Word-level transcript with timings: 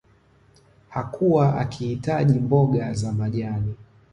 Hakuwa 0.89 1.57
akihitaji 1.57 2.39
mboga 2.39 2.93
za 2.93 3.11
majani 3.13 3.75